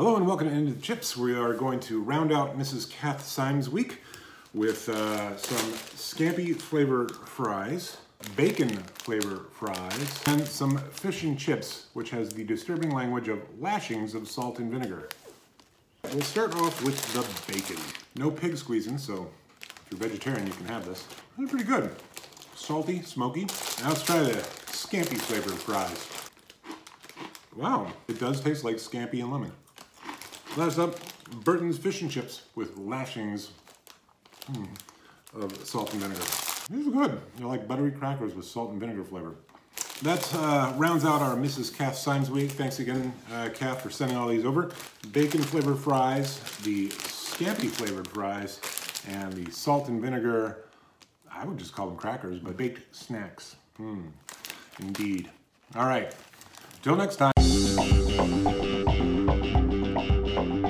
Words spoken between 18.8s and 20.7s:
so if you're vegetarian, you can